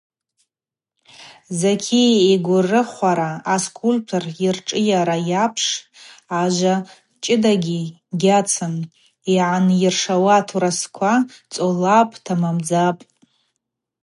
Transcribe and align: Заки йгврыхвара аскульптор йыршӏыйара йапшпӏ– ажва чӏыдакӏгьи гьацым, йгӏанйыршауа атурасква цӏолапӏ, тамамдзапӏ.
Заки 1.59 2.05
йгврыхвара 2.33 3.31
аскульптор 3.53 4.23
йыршӏыйара 4.41 5.17
йапшпӏ– 5.31 5.81
ажва 6.39 6.75
чӏыдакӏгьи 7.23 7.81
гьацым, 8.21 8.75
йгӏанйыршауа 9.33 10.35
атурасква 10.39 11.13
цӏолапӏ, 11.53 12.17
тамамдзапӏ. 12.25 13.01